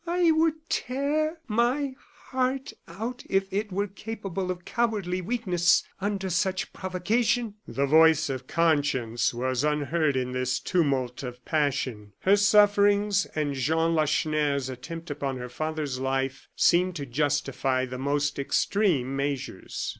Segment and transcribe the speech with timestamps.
[0.07, 1.93] "I would tear my
[2.31, 8.47] heart out if it were capable of cowardly weakness under such provocation!" The voice of
[8.47, 12.13] conscience was unheard in this tumult of passion.
[12.21, 18.39] Her sufferings, and Jean Lacheneur's attempt upon her father's life seemed to justify the most
[18.39, 19.87] extreme measures.